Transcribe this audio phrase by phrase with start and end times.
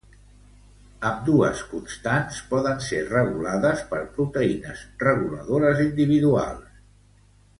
[1.09, 6.85] Ambdues constants poden ser regulades per proteïnes reguladores individuals.